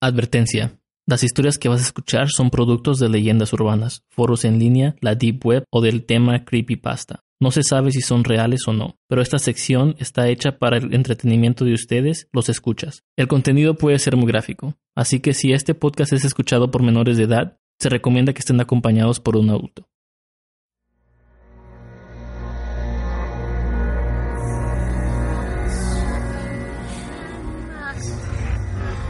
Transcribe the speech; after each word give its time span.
Advertencia. 0.00 0.78
Las 1.08 1.24
historias 1.24 1.58
que 1.58 1.68
vas 1.68 1.80
a 1.80 1.84
escuchar 1.84 2.28
son 2.28 2.50
productos 2.50 3.00
de 3.00 3.08
leyendas 3.08 3.52
urbanas, 3.52 4.04
foros 4.10 4.44
en 4.44 4.60
línea, 4.60 4.94
la 5.00 5.16
Deep 5.16 5.44
Web 5.44 5.64
o 5.70 5.80
del 5.80 6.04
tema 6.04 6.44
Creepypasta. 6.44 7.24
No 7.40 7.50
se 7.50 7.64
sabe 7.64 7.90
si 7.90 8.00
son 8.00 8.22
reales 8.22 8.68
o 8.68 8.72
no, 8.72 8.96
pero 9.08 9.22
esta 9.22 9.40
sección 9.40 9.96
está 9.98 10.28
hecha 10.28 10.58
para 10.58 10.76
el 10.76 10.94
entretenimiento 10.94 11.64
de 11.64 11.72
ustedes, 11.72 12.28
los 12.32 12.48
escuchas. 12.48 13.02
El 13.16 13.26
contenido 13.26 13.74
puede 13.74 13.98
ser 13.98 14.14
muy 14.14 14.28
gráfico, 14.28 14.76
así 14.94 15.18
que 15.18 15.34
si 15.34 15.52
este 15.52 15.74
podcast 15.74 16.12
es 16.12 16.24
escuchado 16.24 16.70
por 16.70 16.84
menores 16.84 17.16
de 17.16 17.24
edad, 17.24 17.58
se 17.80 17.88
recomienda 17.88 18.32
que 18.32 18.40
estén 18.40 18.60
acompañados 18.60 19.18
por 19.18 19.36
un 19.36 19.50
adulto. 19.50 19.88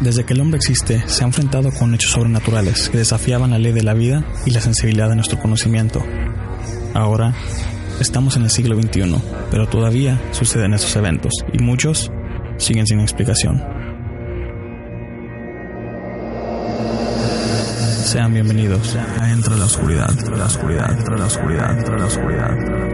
Desde 0.01 0.25
que 0.25 0.33
el 0.33 0.41
hombre 0.41 0.59
existe, 0.59 1.03
se 1.09 1.25
ha 1.25 1.27
enfrentado 1.27 1.73
con 1.73 1.93
hechos 1.93 2.13
sobrenaturales 2.13 2.89
que 2.89 2.99
desafiaban 2.99 3.51
la 3.51 3.59
ley 3.59 3.73
de 3.73 3.83
la 3.83 3.95
vida 3.95 4.25
y 4.47 4.53
la 4.53 4.61
sensibilidad 4.61 5.09
de 5.09 5.17
nuestro 5.17 5.41
conocimiento. 5.41 6.05
Ahora, 6.95 7.35
estamos 8.01 8.37
en 8.37 8.45
el 8.45 8.51
siglo 8.51 8.81
XXI, 8.81 9.17
pero 9.51 9.69
todavía 9.69 10.21
suceden 10.31 10.73
estos 10.73 10.95
eventos 10.95 11.33
y 11.53 11.63
muchos 11.63 12.13
siguen 12.59 12.87
sin 12.87 13.01
explicación. 13.01 13.61
Sean 18.05 18.33
bienvenidos 18.33 18.97
a 18.97 19.57
la 19.57 19.65
Oscuridad, 19.65 20.11
Entre 20.11 20.37
la 20.37 20.45
Oscuridad, 20.45 20.93
Entre 20.93 21.19
la 21.19 21.27
Oscuridad, 21.27 21.79
Entre 21.79 21.99
la 21.99 22.07
Oscuridad. 22.07 22.88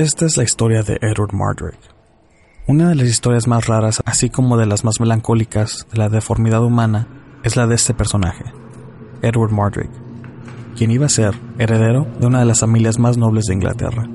Esta 0.00 0.24
es 0.24 0.38
la 0.38 0.44
historia 0.44 0.82
de 0.82 0.96
Edward 1.02 1.34
Mardrick. 1.34 1.78
Una 2.66 2.88
de 2.88 2.94
las 2.94 3.06
historias 3.06 3.46
más 3.46 3.66
raras, 3.66 4.00
así 4.06 4.30
como 4.30 4.56
de 4.56 4.64
las 4.64 4.82
más 4.82 4.98
melancólicas 4.98 5.86
de 5.92 5.98
la 5.98 6.08
deformidad 6.08 6.64
humana, 6.64 7.06
es 7.42 7.54
la 7.54 7.66
de 7.66 7.74
este 7.74 7.92
personaje, 7.92 8.44
Edward 9.20 9.52
Mardrick, 9.52 9.90
quien 10.74 10.90
iba 10.90 11.04
a 11.04 11.10
ser 11.10 11.34
heredero 11.58 12.06
de 12.18 12.26
una 12.26 12.38
de 12.38 12.46
las 12.46 12.60
familias 12.60 12.98
más 12.98 13.18
nobles 13.18 13.44
de 13.44 13.52
Inglaterra. 13.52 14.08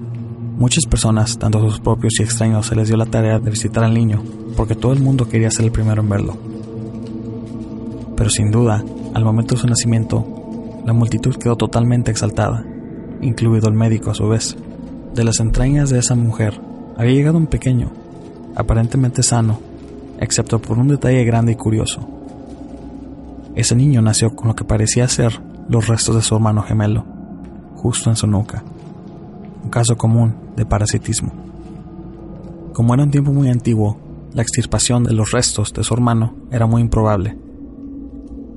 Muchas 0.57 0.87
personas, 0.87 1.37
tanto 1.37 1.59
sus 1.59 1.79
propios 1.79 2.19
y 2.19 2.23
extraños, 2.23 2.65
se 2.65 2.75
les 2.75 2.87
dio 2.87 2.97
la 2.97 3.05
tarea 3.05 3.37
de 3.37 3.51
visitar 3.51 3.83
al 3.83 3.93
niño, 3.93 4.23
porque 4.57 4.73
todo 4.73 4.91
el 4.91 5.01
mundo 5.01 5.29
quería 5.29 5.51
ser 5.51 5.65
el 5.65 5.71
primero 5.71 6.01
en 6.01 6.09
verlo. 6.09 6.35
Pero 8.17 8.31
sin 8.31 8.49
duda, 8.49 8.83
al 9.13 9.23
momento 9.23 9.53
de 9.53 9.61
su 9.61 9.67
nacimiento, 9.67 10.25
la 10.83 10.93
multitud 10.93 11.35
quedó 11.35 11.55
totalmente 11.55 12.09
exaltada, 12.09 12.65
incluido 13.21 13.69
el 13.69 13.75
médico 13.75 14.09
a 14.09 14.15
su 14.15 14.27
vez. 14.27 14.57
De 15.15 15.23
las 15.23 15.39
entrañas 15.39 15.89
de 15.89 15.99
esa 15.99 16.13
mujer 16.13 16.59
había 16.97 17.13
llegado 17.13 17.37
un 17.37 17.47
pequeño, 17.47 17.89
aparentemente 18.53 19.23
sano, 19.23 19.61
excepto 20.19 20.59
por 20.59 20.77
un 20.77 20.89
detalle 20.89 21.23
grande 21.23 21.53
y 21.53 21.55
curioso. 21.55 22.05
Ese 23.55 23.77
niño 23.77 24.01
nació 24.01 24.35
con 24.35 24.49
lo 24.49 24.55
que 24.57 24.65
parecía 24.65 25.07
ser 25.07 25.41
los 25.69 25.87
restos 25.87 26.15
de 26.15 26.21
su 26.21 26.35
hermano 26.35 26.63
gemelo, 26.63 27.05
justo 27.75 28.09
en 28.09 28.17
su 28.17 28.27
nuca. 28.27 28.65
Un 29.63 29.69
caso 29.69 29.95
común 29.95 30.35
de 30.57 30.65
parasitismo. 30.65 31.31
Como 32.73 32.93
era 32.93 33.03
un 33.03 33.11
tiempo 33.11 33.31
muy 33.31 33.49
antiguo, 33.49 33.97
la 34.33 34.41
extirpación 34.41 35.05
de 35.05 35.13
los 35.13 35.31
restos 35.31 35.71
de 35.71 35.85
su 35.85 35.93
hermano 35.93 36.35
era 36.51 36.65
muy 36.65 36.81
improbable. 36.81 37.37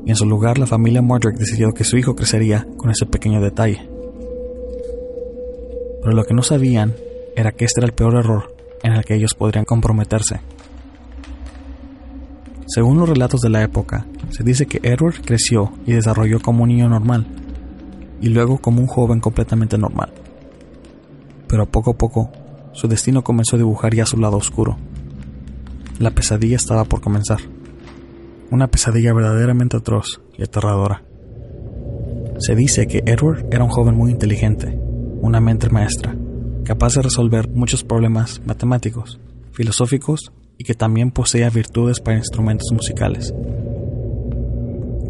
Y 0.04 0.10
en 0.10 0.16
su 0.16 0.26
lugar 0.26 0.58
la 0.58 0.66
familia 0.66 1.02
Mordrick 1.02 1.36
decidió 1.36 1.70
que 1.72 1.84
su 1.84 1.96
hijo 1.98 2.16
crecería 2.16 2.66
con 2.76 2.90
ese 2.90 3.06
pequeño 3.06 3.40
detalle. 3.40 3.87
Pero 6.08 6.16
lo 6.16 6.24
que 6.24 6.32
no 6.32 6.42
sabían 6.42 6.94
era 7.36 7.52
que 7.52 7.66
este 7.66 7.80
era 7.80 7.86
el 7.86 7.92
peor 7.92 8.14
error 8.14 8.56
en 8.82 8.94
el 8.94 9.04
que 9.04 9.14
ellos 9.14 9.34
podrían 9.34 9.66
comprometerse. 9.66 10.40
Según 12.66 12.96
los 12.96 13.10
relatos 13.10 13.42
de 13.42 13.50
la 13.50 13.62
época, 13.62 14.06
se 14.30 14.42
dice 14.42 14.64
que 14.64 14.80
Edward 14.82 15.16
creció 15.22 15.70
y 15.84 15.92
desarrolló 15.92 16.40
como 16.40 16.62
un 16.62 16.70
niño 16.70 16.88
normal, 16.88 17.26
y 18.22 18.30
luego 18.30 18.56
como 18.56 18.80
un 18.80 18.86
joven 18.86 19.20
completamente 19.20 19.76
normal. 19.76 20.10
Pero 21.46 21.66
poco 21.66 21.90
a 21.90 21.98
poco, 21.98 22.32
su 22.72 22.88
destino 22.88 23.22
comenzó 23.22 23.56
a 23.56 23.58
dibujar 23.58 23.94
ya 23.94 24.06
su 24.06 24.16
lado 24.16 24.38
oscuro. 24.38 24.78
La 25.98 26.12
pesadilla 26.12 26.56
estaba 26.56 26.86
por 26.86 27.02
comenzar. 27.02 27.40
Una 28.50 28.68
pesadilla 28.68 29.12
verdaderamente 29.12 29.76
atroz 29.76 30.22
y 30.38 30.42
aterradora. 30.42 31.02
Se 32.38 32.54
dice 32.54 32.86
que 32.86 33.02
Edward 33.04 33.44
era 33.50 33.62
un 33.62 33.68
joven 33.68 33.94
muy 33.94 34.10
inteligente, 34.10 34.87
una 35.20 35.40
mente 35.40 35.68
maestra, 35.70 36.16
capaz 36.64 36.94
de 36.94 37.02
resolver 37.02 37.48
muchos 37.48 37.84
problemas 37.84 38.40
matemáticos, 38.46 39.18
filosóficos 39.52 40.32
y 40.56 40.64
que 40.64 40.74
también 40.74 41.10
poseía 41.10 41.50
virtudes 41.50 42.00
para 42.00 42.18
instrumentos 42.18 42.70
musicales. 42.72 43.34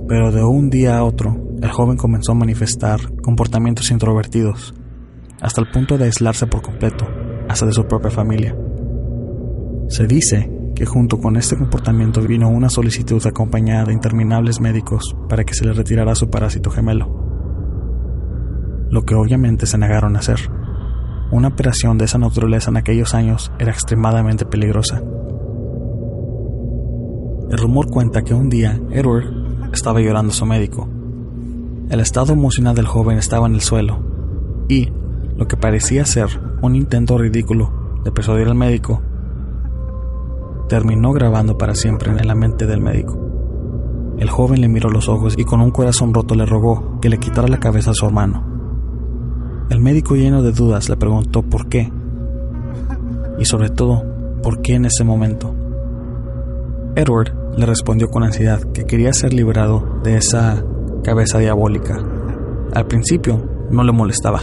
Pero 0.09 0.33
de 0.33 0.43
un 0.43 0.71
día 0.71 0.99
a 0.99 1.05
otro, 1.05 1.37
el 1.61 1.71
joven 1.71 1.97
comenzó 1.97 2.33
a 2.33 2.37
manifestar 2.37 3.01
comportamientos 3.23 3.91
introvertidos, 3.91 4.75
hasta 5.41 5.61
el 5.61 5.71
punto 5.71 5.99
de 5.99 6.05
aislarse 6.05 6.47
por 6.47 6.63
completo, 6.63 7.07
hasta 7.49 7.67
de 7.67 7.73
su 7.73 7.85
propia 7.87 8.11
familia. 8.11 8.57
Se 9.89 10.07
dice 10.07 10.51
que 10.75 10.87
junto 10.87 11.19
con 11.19 11.37
este 11.37 11.57
comportamiento 11.57 12.21
vino 12.23 12.49
una 12.49 12.71
solicitud 12.71 13.25
acompañada 13.27 13.87
de 13.87 13.95
interminables 13.95 14.61
médicos 14.61 15.15
para 15.29 15.45
que 15.45 15.55
se 15.55 15.65
le 15.65 15.73
retirara 15.73 16.15
su 16.15 16.31
parásito 16.31 16.71
gemelo 16.71 17.28
lo 18.91 19.05
que 19.05 19.15
obviamente 19.15 19.67
se 19.67 19.79
negaron 19.79 20.17
a 20.17 20.21
hacer. 20.21 20.51
Una 21.31 21.49
operación 21.49 21.99
de 21.99 22.07
esa 22.07 22.19
naturaleza 22.19 22.71
en 22.71 22.79
aquellos 22.79 23.15
años 23.15 23.53
era 23.59 23.71
extremadamente 23.71 24.47
peligrosa. 24.47 25.03
El 27.51 27.59
rumor 27.59 27.91
cuenta 27.91 28.23
que 28.23 28.35
un 28.35 28.49
día 28.49 28.81
Edward 28.91 29.25
estaba 29.73 30.01
llorando 30.01 30.33
a 30.33 30.35
su 30.35 30.47
médico. 30.47 30.89
El 31.91 32.01
estado 32.01 32.33
emocional 32.33 32.75
del 32.75 32.87
joven 32.87 33.19
estaba 33.19 33.47
en 33.47 33.55
el 33.55 33.61
suelo 33.61 33.99
y, 34.69 34.91
lo 35.37 35.47
que 35.47 35.57
parecía 35.57 36.05
ser 36.05 36.29
un 36.63 36.75
intento 36.75 37.17
ridículo 37.17 38.01
de 38.05 38.13
persuadir 38.13 38.49
al 38.49 38.55
médico, 38.55 39.01
terminó 40.69 41.13
grabando 41.13 41.57
para 41.57 41.75
siempre 41.75 42.11
en 42.11 42.27
la 42.27 42.35
mente 42.35 42.67
del 42.67 42.81
médico. 42.81 43.19
El 44.19 44.31
joven 44.31 44.61
le 44.61 44.69
miró 44.69 44.91
los 44.91 45.09
ojos 45.09 45.35
y 45.39 45.45
con 45.45 45.61
un 45.61 45.71
corazón 45.71 46.13
roto 46.13 46.35
le 46.35 46.45
rogó 46.45 46.99
que 47.01 47.09
le 47.09 47.19
quitara 47.19 47.49
la 47.49 47.61
cabeza 47.61 47.93
a 47.93 47.95
su 47.95 48.05
hermano. 48.05 48.48
El 49.71 49.81
médico 49.81 50.17
lleno 50.17 50.43
de 50.43 50.53
dudas 50.53 50.89
le 50.89 50.97
preguntó 50.97 51.43
por 51.43 51.69
qué. 51.69 51.93
Y 53.39 53.45
sobre 53.45 53.69
todo, 53.69 54.03
por 54.43 54.63
qué 54.63 54.75
en 54.75 54.87
ese 54.87 55.05
momento. 55.05 55.55
Edward 56.97 57.35
le 57.57 57.67
respondió 57.67 58.09
con 58.09 58.25
ansiedad 58.25 58.61
que 58.73 58.85
quería 58.85 59.13
ser 59.13 59.35
liberado 59.35 60.01
de 60.03 60.17
esa 60.17 60.65
cabeza 61.05 61.39
diabólica. 61.39 62.03
Al 62.75 62.87
principio 62.87 63.43
no 63.71 63.85
le 63.85 63.93
molestaba. 63.93 64.41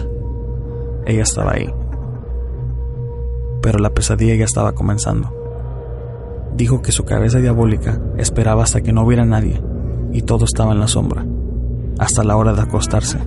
Ella 1.05 1.23
estaba 1.23 1.53
ahí. 1.53 1.73
Pero 3.61 3.79
la 3.79 3.89
pesadilla 3.89 4.35
ya 4.35 4.45
estaba 4.45 4.73
comenzando. 4.73 5.33
Dijo 6.55 6.81
que 6.81 6.91
su 6.91 7.03
cabeza 7.03 7.39
diabólica 7.39 7.99
esperaba 8.17 8.63
hasta 8.63 8.81
que 8.81 8.93
no 8.93 9.03
hubiera 9.03 9.25
nadie 9.25 9.61
y 10.13 10.21
todo 10.21 10.45
estaba 10.45 10.71
en 10.71 10.79
la 10.79 10.87
sombra, 10.87 11.25
hasta 11.99 12.23
la 12.23 12.37
hora 12.37 12.53
de 12.53 12.61
acostarse. 12.61 13.19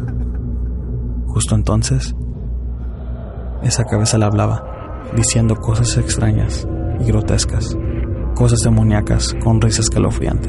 Justo 1.29 1.55
entonces, 1.55 2.15
esa 3.63 3.85
cabeza 3.85 4.19
le 4.19 4.25
hablaba, 4.25 5.05
diciendo 5.15 5.57
cosas 5.57 5.97
extrañas 5.97 6.67
y 7.01 7.05
grotescas, 7.05 7.77
cosas 8.35 8.61
demoníacas 8.61 9.35
con 9.43 9.61
risa 9.61 9.83
escalofriante. 9.83 10.49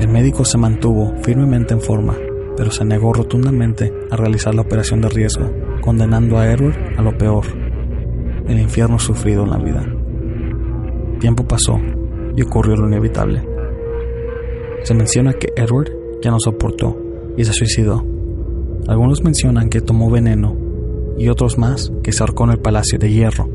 El 0.00 0.08
médico 0.08 0.44
se 0.44 0.58
mantuvo 0.58 1.14
firmemente 1.22 1.74
en 1.74 1.80
forma, 1.80 2.16
pero 2.56 2.70
se 2.70 2.84
negó 2.84 3.12
rotundamente 3.12 3.92
a 4.10 4.16
realizar 4.16 4.54
la 4.54 4.62
operación 4.62 5.00
de 5.00 5.10
riesgo, 5.10 5.50
condenando 5.82 6.38
a 6.38 6.50
Edward 6.50 6.76
a 6.98 7.02
lo 7.02 7.16
peor, 7.16 7.44
el 8.46 8.58
infierno 8.58 8.98
sufrido 8.98 9.44
en 9.44 9.50
la 9.50 9.58
vida. 9.58 9.86
Tiempo 11.20 11.46
pasó 11.46 11.78
y 12.34 12.42
ocurrió 12.42 12.76
lo 12.76 12.88
inevitable. 12.88 13.46
Se 14.84 14.94
menciona 14.94 15.34
que 15.34 15.52
Edward 15.54 15.90
ya 16.22 16.30
no 16.30 16.40
soportó 16.40 17.09
y 17.40 17.44
se 17.46 17.54
suicidó. 17.54 18.04
Algunos 18.86 19.24
mencionan 19.24 19.70
que 19.70 19.80
tomó 19.80 20.10
veneno 20.10 20.54
y 21.16 21.30
otros 21.30 21.56
más 21.56 21.90
que 22.02 22.12
se 22.12 22.22
ahorcó 22.22 22.44
en 22.44 22.50
el 22.50 22.58
Palacio 22.58 22.98
de 22.98 23.10
Hierro. 23.10 23.48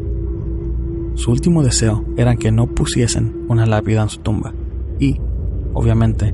Su 1.14 1.30
último 1.30 1.62
deseo 1.62 2.04
era 2.18 2.36
que 2.36 2.52
no 2.52 2.66
pusiesen 2.66 3.46
una 3.48 3.68
lápida 3.68 4.02
en 4.02 4.10
su 4.10 4.22
tumba 4.22 4.56
y, 5.00 5.22
obviamente, 5.76 6.34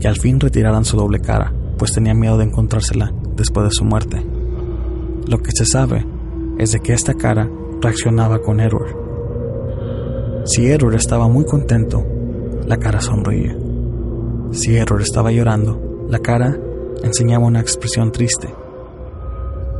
que 0.00 0.08
al 0.08 0.16
fin 0.16 0.40
retiraran 0.40 0.86
su 0.86 0.96
doble 0.96 1.20
cara, 1.20 1.52
pues 1.76 1.92
tenía 1.92 2.14
miedo 2.14 2.38
de 2.38 2.44
encontrársela 2.44 3.12
después 3.36 3.64
de 3.64 3.72
su 3.72 3.84
muerte. 3.84 4.24
Lo 5.26 5.42
que 5.42 5.52
se 5.52 5.66
sabe 5.66 6.06
es 6.58 6.72
de 6.72 6.80
que 6.80 6.94
esta 6.94 7.12
cara 7.12 7.50
reaccionaba 7.82 8.40
con 8.40 8.60
Edward. 8.60 8.96
Si 10.46 10.66
Edward 10.70 10.94
estaba 10.94 11.28
muy 11.28 11.44
contento, 11.44 12.02
la 12.66 12.78
cara 12.78 13.02
sonreía. 13.02 13.54
Si 14.52 14.74
Edward 14.74 15.02
estaba 15.02 15.32
llorando, 15.32 15.81
la 16.12 16.18
cara 16.18 16.54
enseñaba 17.02 17.46
una 17.46 17.60
expresión 17.60 18.12
triste. 18.12 18.54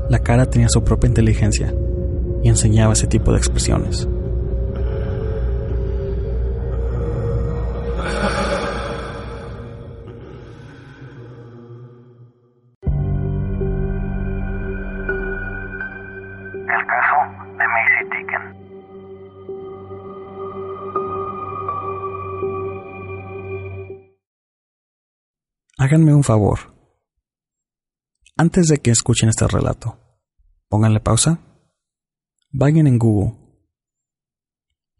La 0.08 0.20
cara 0.20 0.46
tenía 0.46 0.70
su 0.70 0.82
propia 0.82 1.08
inteligencia 1.08 1.74
y 2.42 2.48
enseñaba 2.48 2.94
ese 2.94 3.06
tipo 3.06 3.32
de 3.32 3.36
expresiones. 3.36 4.08
Háganme 25.92 26.14
un 26.14 26.24
favor. 26.24 26.74
Antes 28.38 28.68
de 28.68 28.78
que 28.78 28.90
escuchen 28.90 29.28
este 29.28 29.46
relato, 29.46 29.98
pónganle 30.70 31.00
pausa, 31.00 31.38
vayan 32.50 32.86
en 32.86 32.98
Google 32.98 33.36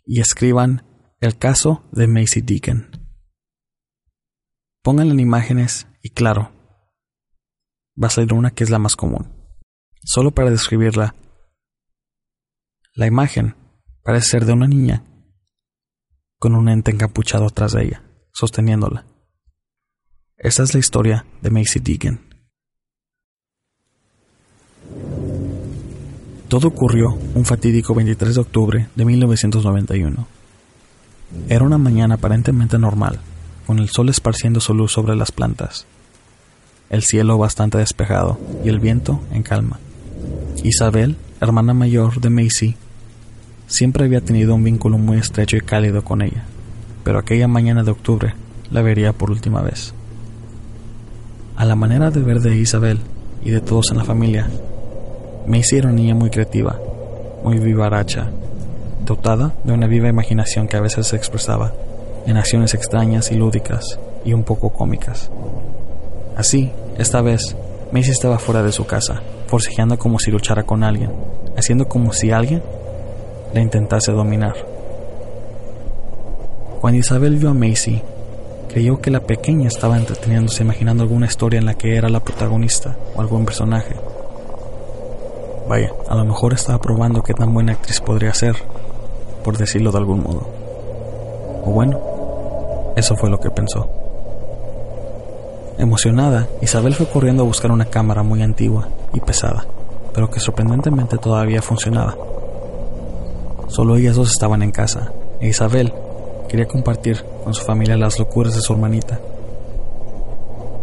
y 0.05 0.21
escriban 0.21 0.85
el 1.23 1.39
caso 1.39 1.89
de 1.93 2.09
Macy 2.09 2.43
Deacon. 2.43 2.91
Pónganle 4.83 5.15
en 5.15 5.21
imágenes 5.21 5.87
y 6.03 6.11
claro, 6.11 6.53
va 7.97 8.09
a 8.09 8.11
salir 8.11 8.35
una 8.35 8.51
que 8.51 8.63
es 8.63 8.69
la 8.69 8.79
más 8.79 8.95
común. 8.95 9.33
Solo 10.05 10.33
para 10.33 10.51
describirla, 10.51 11.15
la 12.93 13.07
imagen 13.07 13.57
parece 14.03 14.29
ser 14.29 14.45
de 14.45 14.53
una 14.53 14.69
niña 14.69 15.07
con 16.39 16.55
un 16.55 16.69
ente 16.69 16.91
encapuchado 16.91 17.47
atrás 17.47 17.73
de 17.73 17.85
ella, 17.85 18.03
sosteniéndola. 18.35 19.07
Esta 20.43 20.65
es 20.65 20.75
la 20.75 20.81
historia 20.81 21.25
de 21.41 21.51
Macy 21.51 21.79
Deegan. 21.79 22.19
Todo 26.49 26.67
ocurrió 26.67 27.17
un 27.37 27.45
fatídico 27.45 27.95
23 27.95 28.35
de 28.35 28.41
octubre 28.41 28.89
de 28.97 29.05
1991. 29.05 30.27
Era 31.49 31.65
una 31.65 31.79
mañana 31.79 32.17
aparentemente 32.17 32.77
normal, 32.77 33.21
con 33.69 33.79
el 33.79 33.89
sol 33.89 34.09
esparciendo 34.09 34.59
su 34.59 34.75
luz 34.75 34.91
sobre 34.91 35.15
las 35.15 35.31
plantas, 35.31 35.87
el 36.91 37.05
cielo 37.05 37.39
bastante 37.39 37.79
despejado 37.79 38.41
y 38.65 38.69
el 38.69 38.81
viento 38.81 39.23
en 39.31 39.45
calma. 39.45 39.79
Isabel, 40.65 41.17
hermana 41.41 41.73
mayor 41.73 42.21
de 42.21 42.31
Macy, 42.31 42.75
siempre 43.69 44.07
había 44.07 44.21
tenido 44.21 44.57
un 44.57 44.65
vínculo 44.65 44.99
muy 44.99 45.19
estrecho 45.19 45.57
y 45.57 45.61
cálido 45.61 46.03
con 46.03 46.21
ella, 46.21 46.45
pero 47.05 47.21
aquella 47.21 47.47
mañana 47.47 47.85
de 47.85 47.93
octubre 47.93 48.35
la 48.73 48.83
vería 48.83 49.13
por 49.13 49.31
última 49.31 49.63
vez. 49.63 49.95
A 51.57 51.65
la 51.65 51.77
manera 51.77 52.11
de 52.11 52.21
ver 52.21 52.41
de 52.41 52.57
Isabel 52.57 52.99
y 53.45 53.51
de 53.51 53.61
todos 53.61 53.91
en 53.91 53.99
la 53.99 54.05
familia, 54.05 54.49
era 55.47 55.89
una 55.89 55.97
niña 55.97 56.15
muy 56.15 56.31
creativa, 56.31 56.79
muy 57.45 57.59
vivaracha, 57.59 58.29
dotada 59.05 59.53
de 59.65 59.73
una 59.73 59.87
viva 59.87 60.09
imaginación 60.09 60.67
que 60.67 60.77
a 60.77 60.81
veces 60.81 61.09
se 61.09 61.17
expresaba 61.17 61.73
en 62.27 62.37
acciones 62.37 62.75
extrañas 62.75 63.31
y 63.33 63.35
lúdicas 63.35 63.99
y 64.25 64.33
un 64.33 64.45
poco 64.45 64.71
cómicas. 64.71 65.31
Así, 66.37 66.71
esta 66.99 67.21
vez, 67.21 67.57
Macy 67.93 68.11
estaba 68.11 68.39
fuera 68.39 68.63
de 68.63 68.73
su 68.73 68.87
casa, 68.87 69.21
forcejeando 69.47 69.99
como 69.99 70.19
si 70.19 70.31
luchara 70.31 70.63
con 70.63 70.83
alguien, 70.83 71.11
haciendo 71.57 71.87
como 71.87 72.13
si 72.13 72.31
alguien 72.31 72.63
la 73.53 73.61
intentase 73.61 74.13
dominar. 74.13 74.55
Cuando 76.81 76.99
Isabel 76.99 77.37
vio 77.37 77.51
a 77.51 77.55
Macy 77.55 78.01
creyó 78.73 79.03
que 79.03 79.11
la 79.11 79.21
pequeña 79.21 79.69
estaba 79.69 79.99
entreteniéndose 79.99 80.63
imaginando 80.63 81.03
alguna 81.03 81.27
historia 81.27 81.59
en 81.59 81.67
la 81.67 81.75
que 81.75 81.95
era 81.95 82.09
la 82.09 82.21
protagonista 82.21 82.97
o 83.15 83.21
algún 83.21 83.45
personaje. 83.45 83.95
Vaya, 85.69 85.93
a 86.09 86.15
lo 86.15 86.25
mejor 86.25 86.55
estaba 86.55 86.81
probando 86.81 87.23
qué 87.23 87.35
tan 87.35 87.53
buena 87.53 87.73
actriz 87.73 88.01
podría 88.01 88.33
ser, 88.33 88.57
por 89.45 89.59
decirlo 89.59 89.93
de 89.93 89.99
algún 89.99 90.23
modo. 90.23 90.47
O 91.67 91.71
bueno, 91.71 92.01
eso 92.97 93.15
fue 93.15 93.29
lo 93.29 93.39
que 93.39 93.51
pensó. 93.51 93.89
Emocionada, 95.77 96.49
Isabel 96.63 96.95
fue 96.95 97.07
corriendo 97.07 97.43
a 97.43 97.47
buscar 97.47 97.71
una 97.73 97.85
cámara 97.85 98.23
muy 98.23 98.43
antigua 98.43 98.89
y 99.13 99.21
pesada, 99.21 99.67
pero 100.15 100.31
que 100.31 100.41
sorprendentemente 100.41 101.19
todavía 101.19 101.61
funcionaba. 101.61 102.17
Solo 103.69 103.97
ellas 103.97 104.17
dos 104.17 104.33
estaban 104.33 104.63
en 104.63 104.71
casa, 104.71 105.13
e 105.41 105.49
Isabel 105.49 105.93
quería 106.53 106.69
compartir 106.69 107.25
con 107.43 107.55
su 107.55 107.65
familia 107.65 107.97
las 107.97 108.19
locuras 108.19 108.55
de 108.55 108.61
su 108.61 108.75
hermanita. 108.75 109.19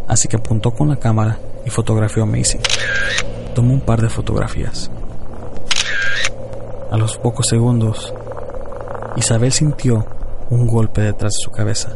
Así 0.07 0.27
que 0.27 0.37
apuntó 0.37 0.71
con 0.71 0.89
la 0.89 0.95
cámara 0.95 1.37
y 1.63 1.69
fotografió 1.69 2.23
a 2.23 2.25
Macy. 2.25 2.57
Tomó 3.53 3.75
un 3.75 3.81
par 3.81 4.01
de 4.01 4.09
fotografías. 4.09 4.89
A 6.89 6.97
los 6.97 7.19
pocos 7.19 7.45
segundos, 7.45 8.11
Isabel 9.15 9.51
sintió 9.51 10.07
un 10.49 10.65
golpe 10.65 11.01
detrás 11.01 11.33
de 11.33 11.43
su 11.43 11.51
cabeza, 11.51 11.95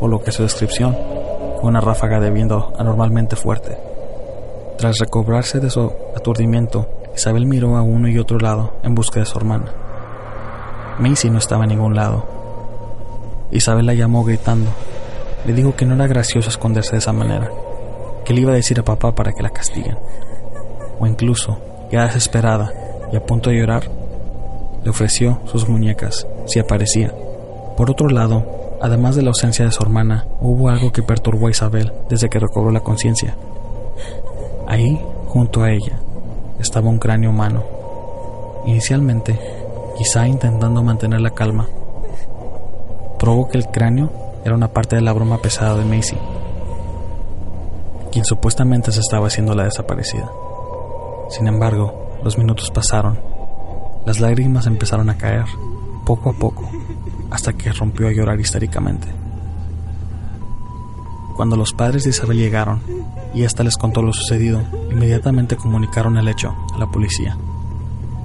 por 0.00 0.10
lo 0.10 0.20
que 0.20 0.32
su 0.32 0.42
descripción 0.42 0.96
fue 1.60 1.70
una 1.70 1.80
ráfaga 1.80 2.18
de 2.18 2.32
viento 2.32 2.72
anormalmente 2.76 3.36
fuerte. 3.36 3.78
Tras 4.76 4.98
recobrarse 4.98 5.60
de 5.60 5.70
su 5.70 5.92
aturdimiento, 6.16 6.88
Isabel 7.14 7.46
miró 7.46 7.76
a 7.76 7.82
uno 7.82 8.08
y 8.08 8.18
otro 8.18 8.40
lado 8.40 8.72
en 8.82 8.96
busca 8.96 9.20
de 9.20 9.26
su 9.26 9.38
hermana. 9.38 9.85
Macy 10.98 11.28
no 11.30 11.38
estaba 11.38 11.64
en 11.64 11.70
ningún 11.70 11.94
lado. 11.94 12.24
Isabel 13.50 13.86
la 13.86 13.94
llamó 13.94 14.24
gritando. 14.24 14.70
Le 15.44 15.52
dijo 15.52 15.76
que 15.76 15.84
no 15.84 15.94
era 15.94 16.06
gracioso 16.06 16.48
esconderse 16.48 16.92
de 16.92 16.98
esa 16.98 17.12
manera, 17.12 17.50
que 18.24 18.32
le 18.32 18.40
iba 18.40 18.52
a 18.52 18.56
decir 18.56 18.80
a 18.80 18.84
papá 18.84 19.14
para 19.14 19.32
que 19.32 19.42
la 19.42 19.50
castiguen. 19.50 19.98
O 20.98 21.06
incluso, 21.06 21.58
ya 21.92 22.04
desesperada 22.04 22.72
y 23.12 23.16
a 23.16 23.24
punto 23.24 23.50
de 23.50 23.58
llorar, 23.58 23.84
le 24.82 24.90
ofreció 24.90 25.40
sus 25.44 25.68
muñecas 25.68 26.26
si 26.46 26.58
aparecía. 26.58 27.12
Por 27.76 27.90
otro 27.90 28.08
lado, 28.08 28.78
además 28.80 29.16
de 29.16 29.22
la 29.22 29.28
ausencia 29.28 29.64
de 29.64 29.72
su 29.72 29.82
hermana, 29.82 30.26
hubo 30.40 30.70
algo 30.70 30.92
que 30.92 31.02
perturbó 31.02 31.48
a 31.48 31.50
Isabel 31.50 31.92
desde 32.08 32.28
que 32.28 32.40
recobró 32.40 32.70
la 32.70 32.80
conciencia. 32.80 33.36
Ahí, 34.66 35.00
junto 35.28 35.62
a 35.62 35.70
ella, 35.70 35.98
estaba 36.58 36.88
un 36.88 36.98
cráneo 36.98 37.30
humano. 37.30 37.62
Inicialmente, 38.66 39.38
quizá 39.96 40.28
intentando 40.28 40.82
mantener 40.82 41.20
la 41.20 41.30
calma. 41.30 41.66
Probó 43.18 43.48
que 43.48 43.58
el 43.58 43.68
cráneo 43.68 44.10
era 44.44 44.54
una 44.54 44.68
parte 44.68 44.96
de 44.96 45.02
la 45.02 45.12
broma 45.12 45.38
pesada 45.38 45.76
de 45.76 45.84
Macy, 45.84 46.16
quien 48.12 48.24
supuestamente 48.24 48.92
se 48.92 49.00
estaba 49.00 49.26
haciendo 49.26 49.54
la 49.54 49.64
desaparecida. 49.64 50.30
Sin 51.30 51.46
embargo, 51.48 52.18
los 52.22 52.38
minutos 52.38 52.70
pasaron, 52.70 53.18
las 54.04 54.20
lágrimas 54.20 54.66
empezaron 54.66 55.10
a 55.10 55.16
caer, 55.16 55.46
poco 56.04 56.30
a 56.30 56.32
poco, 56.34 56.68
hasta 57.30 57.54
que 57.54 57.72
rompió 57.72 58.08
a 58.08 58.12
llorar 58.12 58.38
histéricamente. 58.38 59.08
Cuando 61.36 61.56
los 61.56 61.72
padres 61.72 62.04
de 62.04 62.10
Isabel 62.10 62.38
llegaron 62.38 62.80
y 63.34 63.42
ésta 63.42 63.62
les 63.62 63.76
contó 63.76 64.02
lo 64.02 64.12
sucedido, 64.12 64.62
inmediatamente 64.90 65.56
comunicaron 65.56 66.16
el 66.16 66.28
hecho 66.28 66.54
a 66.74 66.78
la 66.78 66.86
policía 66.86 67.36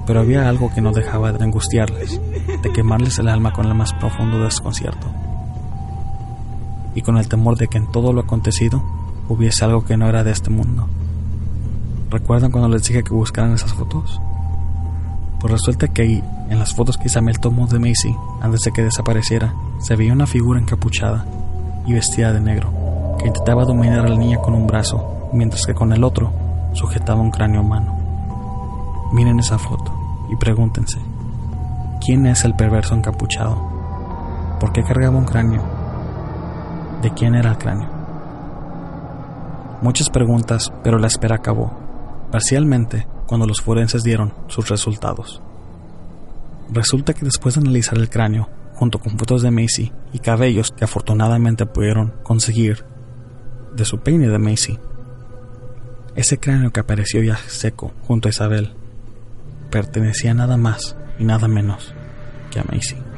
pero 0.06 0.20
había 0.20 0.48
algo 0.48 0.70
que 0.74 0.80
no 0.80 0.92
dejaba 0.92 1.32
de 1.32 1.44
angustiarles, 1.44 2.20
de 2.62 2.72
quemarles 2.72 3.18
el 3.18 3.28
alma 3.28 3.52
con 3.52 3.66
el 3.66 3.74
más 3.74 3.92
profundo 3.94 4.38
desconcierto. 4.40 5.06
Y 6.94 7.02
con 7.02 7.16
el 7.16 7.28
temor 7.28 7.56
de 7.56 7.68
que 7.68 7.78
en 7.78 7.90
todo 7.90 8.12
lo 8.12 8.22
acontecido 8.22 8.82
hubiese 9.28 9.64
algo 9.64 9.84
que 9.84 9.96
no 9.96 10.08
era 10.08 10.24
de 10.24 10.32
este 10.32 10.50
mundo. 10.50 10.88
¿Recuerdan 12.10 12.50
cuando 12.50 12.68
les 12.68 12.86
dije 12.86 13.02
que 13.02 13.14
buscaran 13.14 13.54
esas 13.54 13.72
fotos? 13.72 14.20
Pues 15.40 15.50
resulta 15.50 15.88
que 15.88 16.02
ahí, 16.02 16.24
en 16.50 16.58
las 16.58 16.74
fotos 16.74 16.98
que 16.98 17.06
Isabel 17.06 17.40
tomó 17.40 17.66
de 17.66 17.78
Macy 17.78 18.14
antes 18.40 18.60
de 18.62 18.72
que 18.72 18.82
desapareciera, 18.82 19.54
se 19.80 19.96
veía 19.96 20.12
una 20.12 20.26
figura 20.26 20.60
encapuchada 20.60 21.24
y 21.86 21.94
vestida 21.94 22.32
de 22.32 22.40
negro, 22.40 23.16
que 23.18 23.28
intentaba 23.28 23.64
dominar 23.64 24.04
a 24.06 24.08
la 24.08 24.16
niña 24.16 24.38
con 24.38 24.54
un 24.54 24.66
brazo, 24.66 25.30
mientras 25.32 25.64
que 25.64 25.74
con 25.74 25.92
el 25.92 26.04
otro 26.04 26.32
sujetaba 26.74 27.20
un 27.20 27.30
cráneo 27.30 27.62
humano. 27.62 28.01
Miren 29.12 29.38
esa 29.40 29.58
foto 29.58 29.92
y 30.30 30.36
pregúntense, 30.36 30.98
¿quién 32.02 32.24
es 32.24 32.44
el 32.44 32.54
perverso 32.54 32.94
encapuchado? 32.94 34.56
¿Por 34.58 34.72
qué 34.72 34.82
cargaba 34.82 35.18
un 35.18 35.26
cráneo? 35.26 35.62
¿De 37.02 37.12
quién 37.12 37.34
era 37.34 37.50
el 37.50 37.58
cráneo? 37.58 37.90
Muchas 39.82 40.08
preguntas, 40.08 40.72
pero 40.82 40.98
la 40.98 41.08
espera 41.08 41.36
acabó, 41.36 41.72
parcialmente 42.30 43.06
cuando 43.26 43.46
los 43.46 43.60
forenses 43.60 44.02
dieron 44.02 44.32
sus 44.46 44.70
resultados. 44.70 45.42
Resulta 46.70 47.12
que 47.12 47.26
después 47.26 47.54
de 47.54 47.60
analizar 47.60 47.98
el 47.98 48.08
cráneo, 48.08 48.48
junto 48.76 48.98
con 48.98 49.18
fotos 49.18 49.42
de 49.42 49.50
Macy 49.50 49.92
y 50.14 50.20
cabellos 50.20 50.70
que 50.70 50.84
afortunadamente 50.84 51.66
pudieron 51.66 52.14
conseguir 52.22 52.86
de 53.76 53.84
su 53.84 53.98
peine 53.98 54.28
de 54.28 54.38
Macy, 54.38 54.78
ese 56.14 56.38
cráneo 56.38 56.70
que 56.70 56.80
apareció 56.80 57.22
ya 57.22 57.36
seco 57.36 57.92
junto 58.06 58.28
a 58.28 58.30
Isabel 58.30 58.74
pertenecía 59.72 60.34
nada 60.34 60.56
más 60.56 60.96
y 61.18 61.24
nada 61.24 61.48
menos 61.48 61.92
que 62.52 62.60
a 62.60 62.64
Macy. 62.64 63.11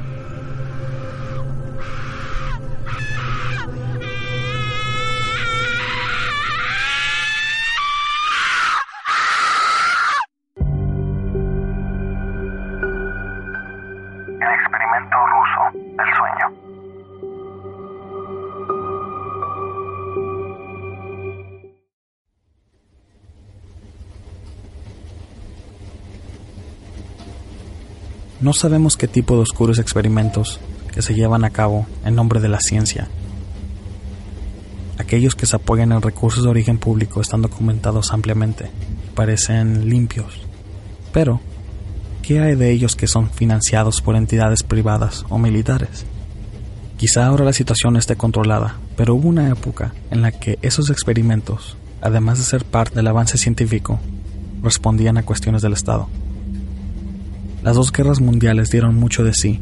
No 28.45 28.53
sabemos 28.53 28.95
qué 28.95 29.07
tipo 29.07 29.33
de 29.35 29.41
oscuros 29.41 29.79
experimentos 29.79 30.59
que 30.93 31.01
se 31.01 31.15
llevan 31.15 31.43
a 31.43 31.49
cabo 31.49 31.87
en 32.05 32.13
nombre 32.13 32.39
de 32.39 32.47
la 32.47 32.59
ciencia. 32.59 33.07
Aquellos 34.99 35.33
que 35.33 35.47
se 35.47 35.55
apoyan 35.55 35.91
en 35.91 36.03
recursos 36.03 36.43
de 36.43 36.49
origen 36.51 36.77
público 36.77 37.21
están 37.21 37.41
documentados 37.41 38.11
ampliamente, 38.11 38.69
parecen 39.15 39.89
limpios. 39.89 40.45
Pero, 41.11 41.41
¿qué 42.21 42.39
hay 42.39 42.53
de 42.53 42.69
ellos 42.69 42.95
que 42.95 43.07
son 43.07 43.31
financiados 43.31 43.99
por 44.01 44.15
entidades 44.15 44.61
privadas 44.61 45.25
o 45.29 45.39
militares? 45.39 46.05
Quizá 46.97 47.25
ahora 47.25 47.45
la 47.45 47.53
situación 47.53 47.97
esté 47.97 48.15
controlada, 48.15 48.75
pero 48.95 49.15
hubo 49.15 49.27
una 49.27 49.49
época 49.49 49.95
en 50.11 50.21
la 50.21 50.31
que 50.31 50.59
esos 50.61 50.91
experimentos, 50.91 51.77
además 51.99 52.37
de 52.37 52.43
ser 52.43 52.63
parte 52.63 52.93
del 52.93 53.07
avance 53.07 53.39
científico, 53.39 53.99
respondían 54.61 55.17
a 55.17 55.23
cuestiones 55.23 55.63
del 55.63 55.73
Estado. 55.73 56.07
Las 57.65 57.75
dos 57.75 57.91
guerras 57.91 58.21
mundiales 58.21 58.69
dieron 58.69 58.93
mucho 58.93 59.23
de 59.23 59.33
sí, 59.33 59.59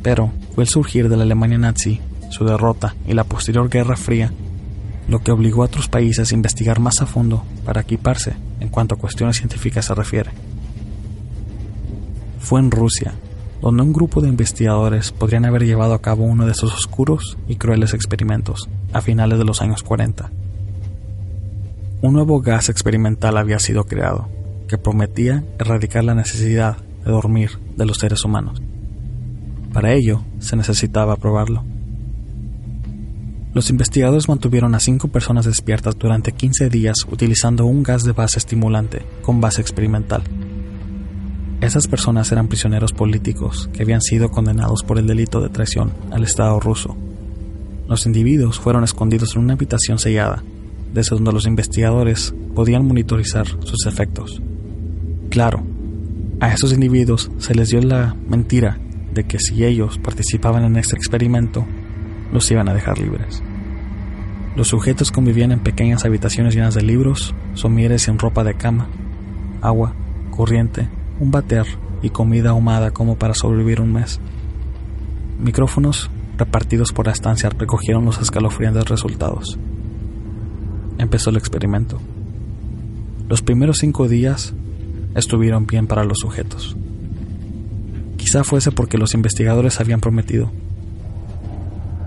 pero 0.00 0.30
fue 0.54 0.62
el 0.62 0.70
surgir 0.70 1.08
de 1.08 1.16
la 1.16 1.24
Alemania 1.24 1.58
nazi, 1.58 2.00
su 2.30 2.44
derrota 2.44 2.94
y 3.04 3.14
la 3.14 3.24
posterior 3.24 3.68
Guerra 3.68 3.96
Fría 3.96 4.32
lo 5.08 5.18
que 5.24 5.32
obligó 5.32 5.62
a 5.62 5.66
otros 5.66 5.88
países 5.88 6.30
a 6.30 6.34
investigar 6.36 6.78
más 6.78 7.02
a 7.02 7.06
fondo 7.06 7.42
para 7.64 7.80
equiparse 7.80 8.34
en 8.60 8.68
cuanto 8.68 8.94
a 8.94 8.98
cuestiones 8.98 9.38
científicas 9.38 9.86
se 9.86 9.94
refiere. 9.96 10.30
Fue 12.38 12.60
en 12.60 12.70
Rusia, 12.70 13.14
donde 13.60 13.82
un 13.82 13.92
grupo 13.92 14.20
de 14.20 14.28
investigadores 14.28 15.10
podrían 15.10 15.46
haber 15.46 15.64
llevado 15.64 15.94
a 15.94 16.00
cabo 16.00 16.22
uno 16.22 16.46
de 16.46 16.52
esos 16.52 16.72
oscuros 16.72 17.38
y 17.48 17.56
crueles 17.56 17.92
experimentos 17.92 18.68
a 18.92 19.00
finales 19.00 19.36
de 19.36 19.44
los 19.44 19.60
años 19.62 19.82
40. 19.82 20.30
Un 22.02 22.12
nuevo 22.12 22.40
gas 22.40 22.68
experimental 22.68 23.36
había 23.36 23.58
sido 23.58 23.86
creado, 23.86 24.28
que 24.68 24.78
prometía 24.78 25.42
erradicar 25.58 26.04
la 26.04 26.14
necesidad 26.14 26.76
de 27.04 27.10
dormir 27.10 27.50
de 27.76 27.86
los 27.86 27.98
seres 27.98 28.24
humanos. 28.24 28.60
Para 29.72 29.92
ello, 29.92 30.22
se 30.38 30.56
necesitaba 30.56 31.16
probarlo. 31.16 31.64
Los 33.52 33.68
investigadores 33.70 34.28
mantuvieron 34.28 34.74
a 34.74 34.80
cinco 34.80 35.08
personas 35.08 35.44
despiertas 35.44 35.98
durante 35.98 36.32
15 36.32 36.70
días 36.70 36.98
utilizando 37.10 37.66
un 37.66 37.82
gas 37.82 38.04
de 38.04 38.12
base 38.12 38.38
estimulante 38.38 39.04
con 39.22 39.40
base 39.40 39.60
experimental. 39.60 40.22
Esas 41.60 41.88
personas 41.88 42.30
eran 42.32 42.48
prisioneros 42.48 42.92
políticos 42.92 43.68
que 43.72 43.82
habían 43.82 44.00
sido 44.00 44.30
condenados 44.30 44.82
por 44.82 44.98
el 44.98 45.06
delito 45.06 45.40
de 45.40 45.50
traición 45.50 45.92
al 46.10 46.24
Estado 46.24 46.58
ruso. 46.60 46.96
Los 47.88 48.06
individuos 48.06 48.58
fueron 48.58 48.84
escondidos 48.84 49.34
en 49.34 49.42
una 49.42 49.54
habitación 49.54 49.98
sellada, 49.98 50.42
desde 50.94 51.16
donde 51.16 51.32
los 51.32 51.46
investigadores 51.46 52.32
podían 52.54 52.86
monitorizar 52.86 53.46
sus 53.46 53.86
efectos. 53.86 54.40
Claro, 55.28 55.62
a 56.40 56.52
esos 56.52 56.72
individuos 56.72 57.30
se 57.38 57.54
les 57.54 57.68
dio 57.68 57.80
la 57.82 58.16
mentira 58.26 58.78
de 59.12 59.24
que 59.24 59.38
si 59.38 59.64
ellos 59.64 59.98
participaban 59.98 60.64
en 60.64 60.76
este 60.76 60.96
experimento, 60.96 61.66
los 62.32 62.50
iban 62.50 62.68
a 62.68 62.74
dejar 62.74 62.98
libres. 62.98 63.42
Los 64.56 64.68
sujetos 64.68 65.12
convivían 65.12 65.52
en 65.52 65.60
pequeñas 65.60 66.04
habitaciones 66.04 66.54
llenas 66.54 66.74
de 66.74 66.82
libros, 66.82 67.34
somieres 67.54 68.02
sin 68.02 68.18
ropa 68.18 68.42
de 68.42 68.54
cama, 68.54 68.88
agua, 69.60 69.94
corriente, 70.30 70.88
un 71.18 71.30
bater 71.30 71.66
y 72.02 72.10
comida 72.10 72.50
ahumada 72.50 72.90
como 72.90 73.16
para 73.16 73.34
sobrevivir 73.34 73.80
un 73.80 73.92
mes. 73.92 74.18
Micrófonos 75.38 76.10
repartidos 76.38 76.92
por 76.92 77.06
la 77.06 77.12
estancia 77.12 77.50
recogieron 77.50 78.06
los 78.06 78.18
escalofriantes 78.20 78.88
resultados. 78.88 79.58
Empezó 80.98 81.30
el 81.30 81.36
experimento. 81.36 82.00
Los 83.28 83.42
primeros 83.42 83.78
cinco 83.78 84.08
días 84.08 84.54
estuvieron 85.14 85.66
bien 85.66 85.86
para 85.86 86.04
los 86.04 86.18
sujetos. 86.18 86.76
Quizá 88.16 88.44
fuese 88.44 88.70
porque 88.70 88.98
los 88.98 89.14
investigadores 89.14 89.80
habían 89.80 90.00
prometido 90.00 90.50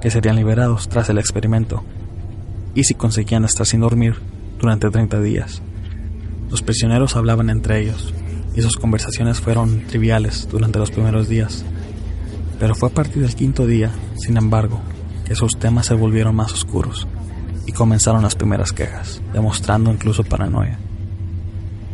que 0.01 0.11
serían 0.11 0.35
liberados 0.35 0.89
tras 0.89 1.09
el 1.09 1.17
experimento 1.17 1.83
y 2.75 2.83
si 2.83 2.93
conseguían 2.93 3.45
estar 3.45 3.65
sin 3.65 3.79
dormir 3.79 4.15
durante 4.59 4.89
30 4.89 5.21
días. 5.21 5.61
Los 6.49 6.61
prisioneros 6.61 7.15
hablaban 7.15 7.49
entre 7.49 7.81
ellos 7.81 8.13
y 8.55 8.61
sus 8.61 8.75
conversaciones 8.75 9.39
fueron 9.39 9.87
triviales 9.87 10.47
durante 10.51 10.79
los 10.79 10.91
primeros 10.91 11.27
días. 11.27 11.63
Pero 12.59 12.75
fue 12.75 12.89
a 12.89 12.93
partir 12.93 13.21
del 13.21 13.35
quinto 13.35 13.65
día, 13.65 13.91
sin 14.15 14.37
embargo, 14.37 14.81
que 15.25 15.35
sus 15.35 15.57
temas 15.57 15.87
se 15.87 15.93
volvieron 15.93 16.35
más 16.35 16.53
oscuros 16.53 17.07
y 17.65 17.71
comenzaron 17.71 18.23
las 18.23 18.35
primeras 18.35 18.71
quejas, 18.71 19.21
demostrando 19.33 19.91
incluso 19.91 20.23
paranoia. 20.23 20.77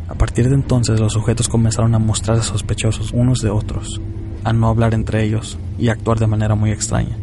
A 0.09 0.15
partir 0.15 0.49
de 0.49 0.55
entonces 0.55 0.99
los 0.99 1.13
sujetos 1.13 1.47
comenzaron 1.47 1.93
a 1.93 1.99
mostrarse 1.99 2.43
sospechosos 2.43 3.11
unos 3.13 3.41
de 3.41 3.51
otros, 3.51 4.01
a 4.43 4.51
no 4.51 4.67
hablar 4.67 4.95
entre 4.95 5.23
ellos 5.23 5.59
y 5.77 5.89
actuar 5.89 6.17
de 6.17 6.25
manera 6.25 6.55
muy 6.55 6.71
extraña. 6.71 7.15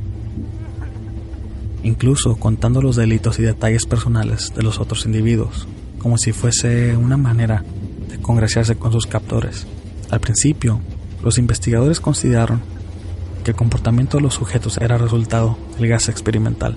Incluso 1.83 2.37
contando 2.37 2.81
los 2.81 2.95
delitos 2.95 3.41
y 3.41 3.43
detalles 3.43 3.87
personales 3.87 4.53
de 4.55 4.63
los 4.63 4.79
otros 4.79 5.05
individuos, 5.05 5.67
como 5.99 6.17
si 6.17 6.31
fuese 6.31 6.97
una 6.97 7.17
manera 7.17 7.65
de 8.09 8.19
congraciarse 8.19 8.77
con 8.77 8.93
sus 8.93 9.09
captores. 9.09 9.67
Al 10.11 10.21
principio, 10.21 10.81
los 11.25 11.39
investigadores 11.39 11.99
consideraron 11.99 12.63
que 13.43 13.51
el 13.51 13.57
comportamiento 13.57 14.17
de 14.17 14.23
los 14.23 14.35
sujetos 14.35 14.79
era 14.79 14.97
resultado 14.97 15.59
del 15.77 15.89
gas 15.89 16.09
experimental. 16.09 16.77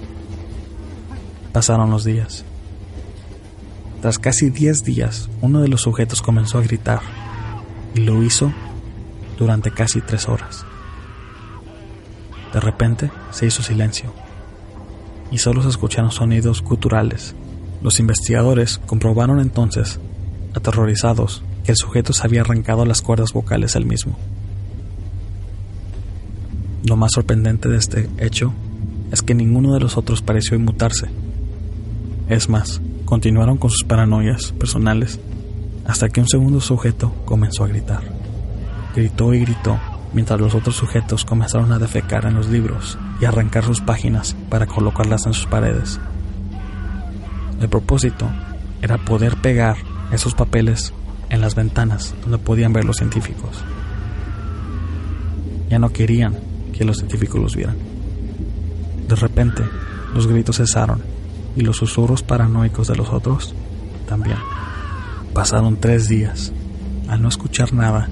Pasaron 1.54 1.92
los 1.92 2.04
días 2.04 2.46
tras 4.01 4.18
casi 4.18 4.50
10 4.50 4.84
días, 4.84 5.29
uno 5.41 5.62
de 5.62 5.68
los 5.68 5.82
sujetos 5.82 6.22
comenzó 6.22 6.58
a 6.58 6.62
gritar 6.62 7.01
y 7.96 8.00
lo 8.00 8.24
hizo 8.24 8.53
durante 9.38 9.72
casi 9.72 10.00
3 10.00 10.29
horas. 10.29 10.65
De 12.53 12.60
repente 12.60 13.12
se 13.32 13.46
hizo 13.46 13.62
silencio 13.62 14.13
y 15.32 15.38
solo 15.38 15.62
se 15.62 15.70
escucharon 15.70 16.12
sonidos 16.12 16.63
guturales. 16.63 17.36
Los 17.82 18.00
investigadores 18.00 18.79
comprobaron 18.86 19.39
entonces, 19.39 20.00
aterrorizados, 20.53 21.44
que 21.63 21.72
el 21.72 21.77
sujeto 21.77 22.13
se 22.13 22.25
había 22.25 22.41
arrancado 22.41 22.86
las 22.86 23.01
cuerdas 23.01 23.34
vocales 23.34 23.75
él 23.75 23.86
mismo. 23.86 24.18
Lo 26.86 26.96
más 26.96 27.12
sorprendente 27.13 27.70
de 27.70 27.77
este 27.77 28.10
hecho 28.18 28.53
es 29.12 29.22
que 29.22 29.36
ninguno 29.36 29.74
de 29.74 29.82
los 29.82 29.98
otros 29.98 30.22
pareció 30.22 30.58
inmutarse. 30.58 31.08
Es 32.29 32.48
más, 32.48 32.82
continuaron 33.10 33.58
con 33.58 33.72
sus 33.72 33.84
paranoias 33.86 34.51
personales 34.51 35.20
hasta 35.88 36.10
que 36.10 36.22
un 36.22 36.28
segundo 36.28 36.62
sujeto 36.62 37.12
comenzó 37.25 37.63
a 37.63 37.68
gritar. 37.68 38.04
Gritó 38.96 39.34
y 39.34 39.39
gritó 39.39 39.80
mientras 40.13 40.39
los 40.39 40.54
otros 40.54 40.75
sujetos 40.75 41.25
comenzaron 41.25 41.72
a 41.72 41.80
defecar 41.80 42.25
en 42.25 42.36
los 42.36 42.50
libros 42.50 43.00
y 43.20 43.25
arrancar 43.25 43.66
sus 43.66 43.82
páginas 43.82 44.36
para 44.50 44.68
colocarlas 44.68 45.25
en 45.25 45.34
sus 45.34 45.48
paredes. 45.48 46.00
El 47.60 47.68
propósito 47.68 48.30
era 48.80 49.00
poder 49.00 49.38
pegar 49.38 49.78
esos 50.12 50.36
papeles 50.36 50.94
en 51.32 51.42
las 51.42 51.56
ventanas 51.56 52.13
donde 52.22 52.38
podían 52.38 52.74
ver 52.74 52.86
los 52.86 52.98
científicos. 52.98 53.63
Ya 55.68 55.80
no 55.80 55.89
querían 55.89 56.38
que 56.78 56.86
los 56.86 56.98
científicos 56.98 57.42
los 57.42 57.56
vieran. 57.56 57.75
De 59.08 59.16
repente, 59.16 59.63
los 60.13 60.28
gritos 60.28 60.58
cesaron 60.58 61.01
y 61.56 61.62
los 61.62 61.77
susurros 61.77 62.24
paranoicos 62.24 62.88
de 62.88 62.96
los 62.96 63.10
otros 63.10 63.53
también. 64.08 64.38
Pasaron 65.34 65.77
tres 65.77 66.08
días. 66.08 66.51
Al 67.08 67.22
no 67.22 67.29
escuchar 67.29 67.74
nada, 67.74 68.10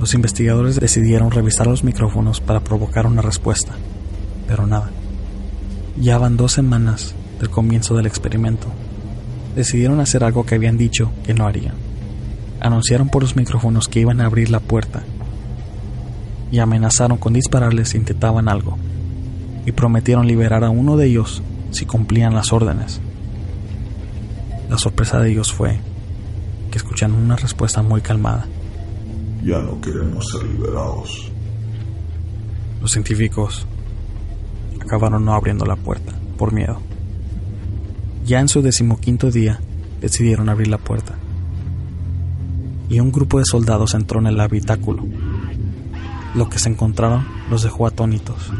los 0.00 0.14
investigadores 0.14 0.80
decidieron 0.80 1.30
revisar 1.30 1.66
los 1.66 1.84
micrófonos 1.84 2.40
para 2.40 2.60
provocar 2.60 3.06
una 3.06 3.22
respuesta, 3.22 3.72
pero 4.46 4.66
nada. 4.66 4.90
Ya 5.96 6.18
van 6.18 6.36
dos 6.36 6.52
semanas 6.52 7.14
del 7.38 7.50
comienzo 7.50 7.94
del 7.96 8.06
experimento 8.06 8.68
decidieron 9.54 10.00
hacer 10.00 10.24
algo 10.24 10.44
que 10.44 10.56
habían 10.56 10.76
dicho 10.76 11.10
que 11.24 11.34
no 11.34 11.46
harían. 11.46 11.74
Anunciaron 12.60 13.08
por 13.08 13.22
los 13.22 13.36
micrófonos 13.36 13.88
que 13.88 14.00
iban 14.00 14.20
a 14.20 14.26
abrir 14.26 14.50
la 14.50 14.60
puerta 14.60 15.02
y 16.50 16.58
amenazaron 16.58 17.18
con 17.18 17.32
dispararles 17.32 17.90
si 17.90 17.96
intentaban 17.96 18.48
algo, 18.48 18.78
y 19.66 19.72
prometieron 19.72 20.26
liberar 20.26 20.62
a 20.62 20.70
uno 20.70 20.96
de 20.96 21.06
ellos 21.06 21.42
si 21.74 21.86
cumplían 21.86 22.34
las 22.34 22.52
órdenes. 22.52 23.00
La 24.68 24.78
sorpresa 24.78 25.20
de 25.20 25.32
ellos 25.32 25.52
fue 25.52 25.78
que 26.70 26.78
escucharon 26.78 27.16
una 27.16 27.36
respuesta 27.36 27.82
muy 27.82 28.00
calmada. 28.00 28.46
Ya 29.42 29.58
no 29.58 29.80
queremos 29.80 30.26
ser 30.30 30.44
liberados. 30.44 31.30
Los 32.80 32.92
científicos 32.92 33.66
acabaron 34.80 35.24
no 35.24 35.34
abriendo 35.34 35.66
la 35.66 35.76
puerta 35.76 36.12
por 36.38 36.52
miedo. 36.52 36.80
Ya 38.24 38.40
en 38.40 38.48
su 38.48 38.62
decimoquinto 38.62 39.30
día 39.30 39.60
decidieron 40.00 40.48
abrir 40.48 40.68
la 40.68 40.78
puerta 40.78 41.16
y 42.88 43.00
un 43.00 43.10
grupo 43.10 43.38
de 43.38 43.44
soldados 43.44 43.94
entró 43.94 44.20
en 44.20 44.26
el 44.28 44.40
habitáculo. 44.40 45.04
Lo 46.34 46.48
que 46.48 46.58
se 46.58 46.68
encontraron 46.68 47.26
los 47.50 47.62
dejó 47.62 47.86
atónitos. 47.86 48.52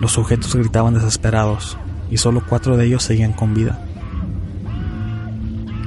Los 0.00 0.12
sujetos 0.12 0.54
gritaban 0.54 0.94
desesperados 0.94 1.78
y 2.10 2.18
solo 2.18 2.42
cuatro 2.46 2.76
de 2.76 2.86
ellos 2.86 3.02
seguían 3.02 3.32
con 3.32 3.54
vida. 3.54 3.78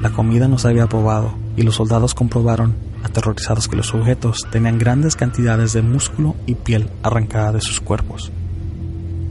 La 0.01 0.09
comida 0.11 0.47
no 0.47 0.57
se 0.57 0.67
había 0.69 0.87
probado 0.87 1.33
y 1.57 1.63
los 1.63 1.75
soldados 1.75 2.13
comprobaron, 2.13 2.75
aterrorizados, 3.03 3.67
que 3.67 3.75
los 3.75 3.87
sujetos 3.87 4.47
tenían 4.51 4.79
grandes 4.79 5.15
cantidades 5.15 5.73
de 5.73 5.81
músculo 5.81 6.35
y 6.45 6.55
piel 6.55 6.89
arrancada 7.03 7.51
de 7.51 7.61
sus 7.61 7.81
cuerpos. 7.81 8.31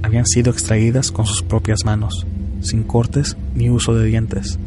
Habían 0.03 0.27
sido 0.27 0.51
extraídas 0.51 1.11
con 1.11 1.27
sus 1.27 1.43
propias 1.43 1.85
manos, 1.85 2.27
sin 2.61 2.83
cortes 2.83 3.37
ni 3.55 3.71
uso 3.71 3.95
de 3.95 4.07
dientes. 4.07 4.59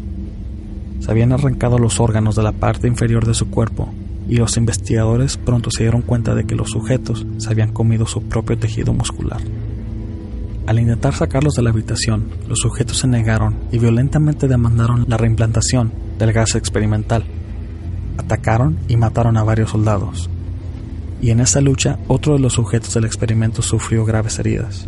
Se 1.00 1.12
habían 1.12 1.32
arrancado 1.32 1.78
los 1.78 2.00
órganos 2.00 2.36
de 2.36 2.44
la 2.44 2.52
parte 2.52 2.88
inferior 2.88 3.26
de 3.26 3.34
su 3.34 3.50
cuerpo 3.50 3.94
y 4.28 4.36
los 4.36 4.58
investigadores 4.58 5.38
pronto 5.38 5.70
se 5.72 5.84
dieron 5.84 6.02
cuenta 6.02 6.36
de 6.36 6.46
que 6.46 6.56
los 6.56 6.70
sujetos 6.70 7.26
se 7.38 7.50
habían 7.50 7.74
comido 7.74 8.06
su 8.06 8.24
propio 8.24 8.58
tejido 8.58 8.94
muscular. 8.94 9.42
Al 10.68 10.80
intentar 10.80 11.16
sacarlos 11.16 11.56
de 11.56 11.64
la 11.64 11.72
habitación, 11.72 12.30
los 12.48 12.60
sujetos 12.60 13.00
se 13.00 13.08
negaron 13.08 13.58
y 13.72 13.80
violentamente 13.80 14.48
demandaron 14.48 15.06
la 15.08 15.18
reimplantación 15.18 15.92
del 16.20 16.34
gas 16.34 16.56
experimental. 16.56 17.24
Atacaron 18.18 18.78
y 18.88 18.96
mataron 18.96 19.38
a 19.38 19.44
varios 19.44 19.72
soldados. 19.72 20.30
Y 21.20 21.32
en 21.32 21.40
esa 21.40 21.62
lucha, 21.62 21.98
otro 22.08 22.34
de 22.34 22.40
los 22.40 22.54
sujetos 22.54 22.94
del 22.94 23.06
experimento 23.06 23.62
sufrió 23.64 24.06
graves 24.06 24.38
heridas. 24.38 24.88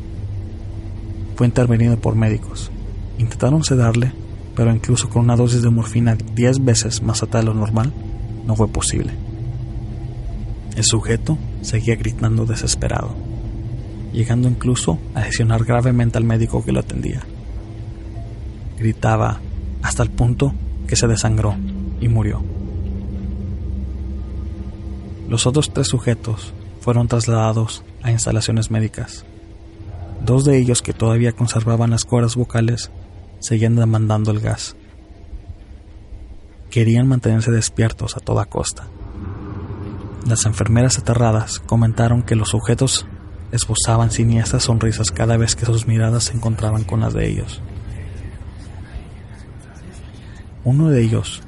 Fue 1.35 1.47
intervenido 1.47 1.97
por 1.97 2.15
médicos. 2.15 2.71
Intentaron 3.17 3.63
sedarle, 3.63 4.13
pero 4.55 4.71
incluso 4.71 5.09
con 5.09 5.23
una 5.23 5.35
dosis 5.35 5.63
de 5.63 5.71
morfina 5.71 6.15
10 6.15 6.63
veces 6.63 7.01
más 7.01 7.23
alta 7.23 7.39
de 7.39 7.45
lo 7.45 7.55
normal, 7.55 7.91
no 8.45 8.55
fue 8.55 8.67
posible. 8.67 9.13
El 10.75 10.83
sujeto 10.83 11.37
seguía 11.61 11.95
gritando 11.95 12.45
desesperado 12.45 13.32
llegando 14.13 14.47
incluso 14.47 14.99
a 15.15 15.21
lesionar 15.21 15.65
gravemente 15.65 16.17
al 16.17 16.23
médico 16.23 16.63
que 16.63 16.71
lo 16.71 16.79
atendía. 16.79 17.21
Gritaba 18.77 19.39
hasta 19.81 20.03
el 20.03 20.11
punto 20.11 20.53
que 20.87 20.95
se 20.95 21.07
desangró 21.07 21.55
y 21.99 22.07
murió. 22.07 22.41
Los 25.27 25.47
otros 25.47 25.73
tres 25.73 25.87
sujetos 25.87 26.53
fueron 26.79 27.07
trasladados 27.07 27.83
a 28.01 28.11
instalaciones 28.11 28.69
médicas. 28.69 29.25
Dos 30.23 30.45
de 30.45 30.57
ellos 30.57 30.81
que 30.81 30.93
todavía 30.93 31.31
conservaban 31.31 31.89
las 31.89 32.05
cuerdas 32.05 32.35
vocales 32.35 32.91
seguían 33.39 33.75
demandando 33.75 34.31
el 34.31 34.39
gas. 34.39 34.75
Querían 36.69 37.07
mantenerse 37.07 37.51
despiertos 37.51 38.15
a 38.15 38.19
toda 38.19 38.45
costa. 38.45 38.87
Las 40.27 40.45
enfermeras 40.45 40.97
aterradas 40.97 41.59
comentaron 41.59 42.23
que 42.23 42.35
los 42.35 42.49
sujetos 42.49 43.05
esbozaban 43.53 44.09
siniestras 44.09 44.63
sonrisas 44.63 45.11
cada 45.11 45.37
vez 45.37 45.55
que 45.55 45.67
sus 45.67 45.87
miradas 45.87 46.25
se 46.25 46.33
encontraban 46.33 46.83
con 46.83 47.01
las 47.01 47.13
de 47.13 47.29
ellos. 47.29 47.61
Uno 50.63 50.89
de 50.89 51.01
ellos, 51.01 51.43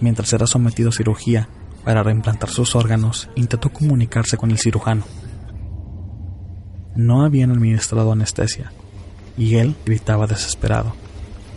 mientras 0.00 0.32
era 0.32 0.46
sometido 0.48 0.88
a 0.88 0.92
cirugía 0.92 1.48
para 1.84 2.02
reimplantar 2.02 2.50
sus 2.50 2.74
órganos, 2.74 3.30
intentó 3.36 3.70
comunicarse 3.70 4.36
con 4.36 4.50
el 4.50 4.58
cirujano. 4.58 5.04
No 6.96 7.22
habían 7.24 7.52
administrado 7.52 8.10
anestesia, 8.10 8.72
y 9.38 9.56
él 9.56 9.76
gritaba 9.84 10.26
desesperado. 10.26 10.94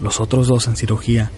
Los 0.02 0.20
otros 0.20 0.48
dos 0.48 0.68
en 0.68 0.76
cirugía 0.76 1.32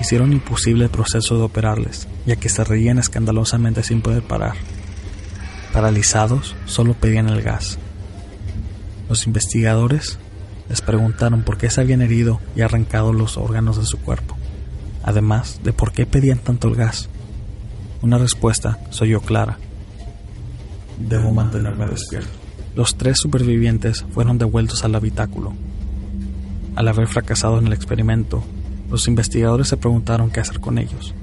hicieron 0.00 0.32
imposible 0.32 0.84
el 0.84 0.90
proceso 0.90 1.36
de 1.36 1.42
operarles, 1.42 2.08
ya 2.24 2.36
que 2.36 2.48
se 2.48 2.64
reían 2.64 2.98
escandalosamente 2.98 3.82
sin 3.82 4.00
poder 4.00 4.22
parar. 4.22 4.54
Paralizados, 5.74 6.56
solo 6.64 6.94
pedían 6.94 7.28
el 7.28 7.42
gas. 7.42 7.78
Los 9.10 9.26
investigadores 9.26 10.20
les 10.68 10.80
preguntaron 10.82 11.42
por 11.42 11.58
qué 11.58 11.68
se 11.68 11.80
habían 11.80 12.00
herido 12.00 12.40
y 12.54 12.60
arrancado 12.60 13.12
los 13.12 13.36
órganos 13.36 13.76
de 13.76 13.84
su 13.84 13.98
cuerpo, 13.98 14.36
además 15.02 15.58
de 15.64 15.72
por 15.72 15.90
qué 15.90 16.06
pedían 16.06 16.38
tanto 16.38 16.68
el 16.68 16.76
gas. 16.76 17.08
Una 18.02 18.18
respuesta 18.18 18.78
soy 18.90 19.08
yo 19.08 19.20
clara. 19.20 19.58
Debo 20.96 21.32
mantenerme 21.32 21.86
despierto. 21.86 22.30
Los 22.76 22.96
tres 22.96 23.16
supervivientes 23.18 24.04
fueron 24.12 24.38
devueltos 24.38 24.84
al 24.84 24.94
habitáculo. 24.94 25.54
Al 26.76 26.86
haber 26.86 27.08
fracasado 27.08 27.58
en 27.58 27.66
el 27.66 27.72
experimento, 27.72 28.44
los 28.88 29.08
investigadores 29.08 29.66
se 29.66 29.76
preguntaron 29.76 30.30
qué 30.30 30.38
hacer 30.38 30.60
con 30.60 30.78
ellos. 30.78 31.14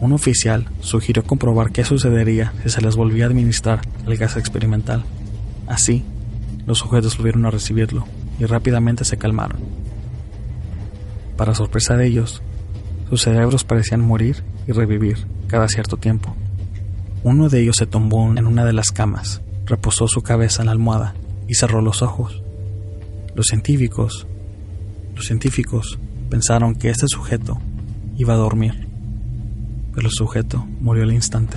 Un 0.00 0.12
oficial 0.12 0.66
sugirió 0.80 1.22
comprobar 1.22 1.70
qué 1.70 1.84
sucedería 1.84 2.52
si 2.64 2.70
se 2.70 2.80
les 2.80 2.96
volvía 2.96 3.26
a 3.26 3.28
administrar 3.28 3.80
el 4.08 4.16
gas 4.16 4.36
experimental. 4.36 5.04
Así, 5.68 6.04
los 6.68 6.78
sujetos 6.78 7.16
volvieron 7.16 7.46
a 7.46 7.50
recibirlo 7.50 8.04
y 8.38 8.44
rápidamente 8.44 9.06
se 9.06 9.16
calmaron. 9.16 9.58
Para 11.34 11.54
sorpresa 11.54 11.96
de 11.96 12.06
ellos, 12.06 12.42
sus 13.08 13.22
cerebros 13.22 13.64
parecían 13.64 14.02
morir 14.02 14.44
y 14.66 14.72
revivir 14.72 15.26
cada 15.46 15.66
cierto 15.66 15.96
tiempo. 15.96 16.36
Uno 17.24 17.48
de 17.48 17.62
ellos 17.62 17.76
se 17.78 17.86
tumbó 17.86 18.30
en 18.36 18.46
una 18.46 18.66
de 18.66 18.74
las 18.74 18.90
camas, 18.90 19.40
reposó 19.64 20.08
su 20.08 20.20
cabeza 20.20 20.60
en 20.60 20.66
la 20.66 20.72
almohada 20.72 21.14
y 21.48 21.54
cerró 21.54 21.80
los 21.80 22.02
ojos. 22.02 22.42
Los 23.34 23.46
científicos, 23.46 24.26
los 25.16 25.24
científicos 25.24 25.98
pensaron 26.28 26.74
que 26.74 26.90
este 26.90 27.06
sujeto 27.08 27.58
iba 28.18 28.34
a 28.34 28.36
dormir, 28.36 28.86
pero 29.94 30.08
el 30.08 30.12
sujeto 30.12 30.66
murió 30.80 31.04
al 31.04 31.14
instante. 31.14 31.56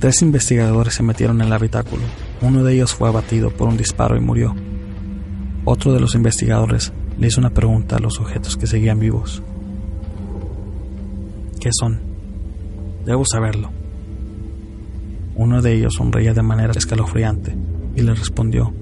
Tres 0.00 0.20
investigadores 0.20 0.94
se 0.94 1.04
metieron 1.04 1.40
en 1.40 1.46
el 1.46 1.52
habitáculo 1.52 2.02
uno 2.44 2.62
de 2.62 2.74
ellos 2.74 2.94
fue 2.94 3.08
abatido 3.08 3.50
por 3.50 3.68
un 3.68 3.78
disparo 3.78 4.18
y 4.18 4.20
murió. 4.20 4.54
Otro 5.64 5.94
de 5.94 6.00
los 6.00 6.14
investigadores 6.14 6.92
le 7.18 7.28
hizo 7.28 7.40
una 7.40 7.48
pregunta 7.48 7.96
a 7.96 8.00
los 8.00 8.14
sujetos 8.14 8.58
que 8.58 8.66
seguían 8.66 9.00
vivos. 9.00 9.42
¿Qué 11.58 11.70
son? 11.72 11.98
Debo 13.06 13.24
saberlo. 13.24 13.70
Uno 15.36 15.62
de 15.62 15.72
ellos 15.72 15.94
sonreía 15.94 16.34
de 16.34 16.42
manera 16.42 16.72
escalofriante 16.76 17.56
y 17.96 18.02
le 18.02 18.14
respondió. 18.14 18.74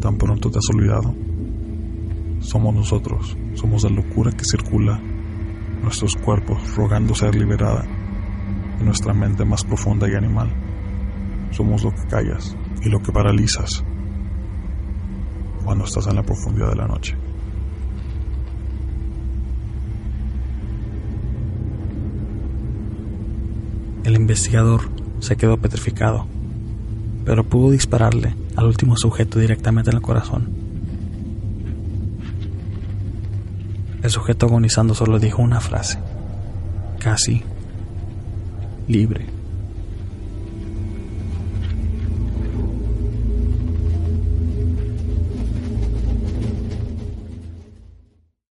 ¿Tan 0.00 0.16
pronto 0.16 0.50
te 0.50 0.58
has 0.58 0.70
olvidado? 0.74 1.14
Somos 2.40 2.74
nosotros, 2.74 3.36
somos 3.54 3.84
la 3.84 3.90
locura 3.90 4.32
que 4.32 4.44
circula, 4.44 4.98
nuestros 5.82 6.16
cuerpos 6.16 6.74
rogando 6.74 7.14
ser 7.14 7.34
liberada, 7.34 7.84
y 8.80 8.84
nuestra 8.84 9.12
mente 9.12 9.44
más 9.44 9.62
profunda 9.64 10.08
y 10.08 10.14
animal 10.14 10.69
somos 11.50 11.82
lo 11.82 11.90
que 11.94 12.06
callas 12.06 12.56
y 12.82 12.88
lo 12.88 13.00
que 13.00 13.12
paralizas 13.12 13.84
cuando 15.64 15.84
estás 15.84 16.06
en 16.06 16.16
la 16.16 16.22
profundidad 16.22 16.70
de 16.70 16.76
la 16.76 16.88
noche. 16.88 17.16
El 24.04 24.16
investigador 24.16 24.82
se 25.20 25.36
quedó 25.36 25.58
petrificado, 25.58 26.26
pero 27.24 27.44
pudo 27.44 27.70
dispararle 27.70 28.34
al 28.56 28.66
último 28.66 28.96
sujeto 28.96 29.38
directamente 29.38 29.90
en 29.90 29.96
el 29.96 30.02
corazón. 30.02 30.48
El 34.02 34.10
sujeto 34.10 34.46
agonizando 34.46 34.94
solo 34.94 35.18
dijo 35.18 35.42
una 35.42 35.60
frase, 35.60 35.98
casi 36.98 37.42
libre. 38.88 39.39